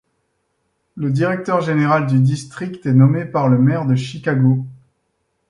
[0.95, 4.65] Le directeur général du district est nommé par le maire de Chicago.